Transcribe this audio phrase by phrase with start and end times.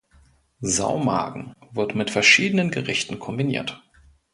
[0.65, 3.83] Saumagen wird mit verschiedenen Gerichten kombiniert.